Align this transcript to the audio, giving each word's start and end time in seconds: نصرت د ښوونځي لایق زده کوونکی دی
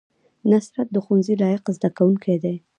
نصرت 0.49 0.87
د 0.91 0.97
ښوونځي 1.05 1.35
لایق 1.41 1.63
زده 1.75 1.89
کوونکی 1.97 2.35
دی 2.43 2.55